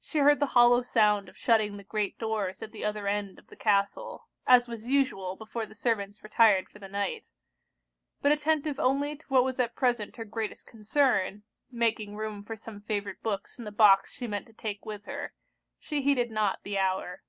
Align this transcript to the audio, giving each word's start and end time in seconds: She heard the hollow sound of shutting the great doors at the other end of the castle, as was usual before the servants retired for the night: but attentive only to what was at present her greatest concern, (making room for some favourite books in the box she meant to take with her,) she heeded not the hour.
She 0.00 0.20
heard 0.20 0.40
the 0.40 0.46
hollow 0.56 0.80
sound 0.80 1.28
of 1.28 1.36
shutting 1.36 1.76
the 1.76 1.84
great 1.84 2.18
doors 2.18 2.62
at 2.62 2.72
the 2.72 2.82
other 2.82 3.06
end 3.06 3.38
of 3.38 3.48
the 3.48 3.56
castle, 3.56 4.26
as 4.46 4.66
was 4.66 4.86
usual 4.86 5.36
before 5.36 5.66
the 5.66 5.74
servants 5.74 6.24
retired 6.24 6.66
for 6.70 6.78
the 6.78 6.88
night: 6.88 7.28
but 8.22 8.32
attentive 8.32 8.80
only 8.80 9.16
to 9.16 9.26
what 9.28 9.44
was 9.44 9.60
at 9.60 9.76
present 9.76 10.16
her 10.16 10.24
greatest 10.24 10.64
concern, 10.64 11.42
(making 11.70 12.16
room 12.16 12.42
for 12.42 12.56
some 12.56 12.80
favourite 12.80 13.22
books 13.22 13.58
in 13.58 13.66
the 13.66 13.70
box 13.70 14.10
she 14.14 14.26
meant 14.26 14.46
to 14.46 14.54
take 14.54 14.86
with 14.86 15.04
her,) 15.04 15.34
she 15.78 16.00
heeded 16.00 16.30
not 16.30 16.60
the 16.62 16.78
hour. 16.78 17.22